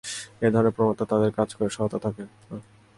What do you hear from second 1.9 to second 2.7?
থাকে না।